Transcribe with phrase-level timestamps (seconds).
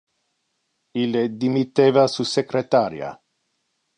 [1.01, 3.15] Ille dimitteva su secretaria.